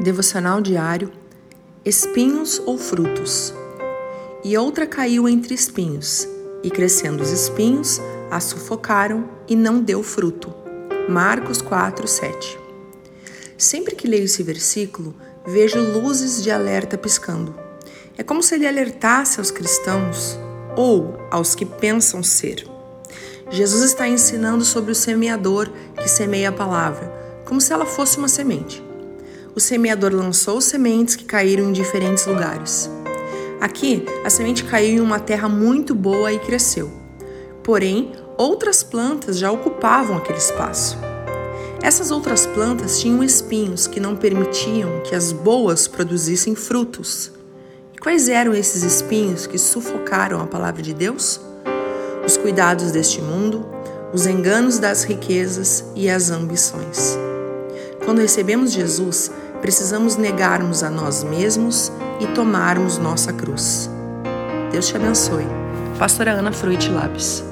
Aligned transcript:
Devocional 0.00 0.60
diário: 0.60 1.10
Espinhos 1.84 2.62
ou 2.64 2.78
frutos? 2.78 3.52
E 4.44 4.56
outra 4.56 4.86
caiu 4.86 5.28
entre 5.28 5.54
espinhos, 5.54 6.28
e 6.62 6.70
crescendo 6.70 7.20
os 7.20 7.32
espinhos, 7.32 8.00
a 8.30 8.38
sufocaram 8.38 9.28
e 9.48 9.56
não 9.56 9.82
deu 9.82 10.00
fruto. 10.04 10.54
Marcos 11.08 11.60
4, 11.60 12.06
7. 12.06 12.56
Sempre 13.56 13.96
que 13.96 14.06
leio 14.06 14.26
esse 14.26 14.40
versículo, 14.44 15.16
vejo 15.44 15.80
luzes 15.80 16.44
de 16.44 16.50
alerta 16.52 16.96
piscando. 16.96 17.52
É 18.16 18.22
como 18.22 18.40
se 18.40 18.54
ele 18.54 18.68
alertasse 18.68 19.40
aos 19.40 19.50
cristãos 19.50 20.38
ou 20.76 21.18
aos 21.28 21.56
que 21.56 21.64
pensam 21.64 22.22
ser. 22.22 22.64
Jesus 23.50 23.82
está 23.82 24.06
ensinando 24.06 24.64
sobre 24.64 24.92
o 24.92 24.94
semeador 24.94 25.68
que 25.96 26.08
semeia 26.08 26.50
a 26.50 26.52
palavra, 26.52 27.12
como 27.44 27.60
se 27.60 27.72
ela 27.72 27.84
fosse 27.84 28.16
uma 28.16 28.28
semente 28.28 28.86
o 29.58 29.60
semeador 29.60 30.14
lançou 30.14 30.60
sementes 30.60 31.16
que 31.16 31.24
caíram 31.24 31.68
em 31.68 31.72
diferentes 31.72 32.24
lugares. 32.26 32.88
Aqui, 33.60 34.06
a 34.24 34.30
semente 34.30 34.62
caiu 34.62 34.98
em 34.98 35.00
uma 35.00 35.18
terra 35.18 35.48
muito 35.48 35.96
boa 35.96 36.32
e 36.32 36.38
cresceu. 36.38 36.88
Porém, 37.64 38.12
outras 38.36 38.84
plantas 38.84 39.36
já 39.36 39.50
ocupavam 39.50 40.16
aquele 40.16 40.38
espaço. 40.38 40.96
Essas 41.82 42.12
outras 42.12 42.46
plantas 42.46 43.00
tinham 43.00 43.20
espinhos 43.20 43.88
que 43.88 43.98
não 43.98 44.14
permitiam 44.14 45.00
que 45.00 45.12
as 45.12 45.32
boas 45.32 45.88
produzissem 45.88 46.54
frutos. 46.54 47.32
E 47.92 47.98
quais 47.98 48.28
eram 48.28 48.54
esses 48.54 48.84
espinhos 48.84 49.44
que 49.44 49.58
sufocaram 49.58 50.40
a 50.40 50.46
palavra 50.46 50.82
de 50.82 50.94
Deus? 50.94 51.40
Os 52.24 52.36
cuidados 52.36 52.92
deste 52.92 53.20
mundo, 53.20 53.66
os 54.12 54.24
enganos 54.24 54.78
das 54.78 55.02
riquezas 55.02 55.84
e 55.96 56.08
as 56.08 56.30
ambições. 56.30 57.18
Quando 58.08 58.20
recebemos 58.20 58.72
Jesus, 58.72 59.30
precisamos 59.60 60.16
negarmos 60.16 60.82
a 60.82 60.90
nós 60.90 61.24
mesmos 61.24 61.92
e 62.20 62.26
tomarmos 62.28 62.98
nossa 62.98 63.32
cruz. 63.32 63.90
Deus 64.70 64.86
te 64.88 64.96
abençoe. 64.96 65.46
Pastora 65.98 66.32
Ana 66.32 66.52
Fruit 66.52 66.90
Lápis. 66.90 67.47